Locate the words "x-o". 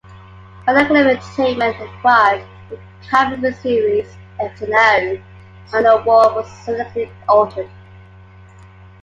4.39-4.65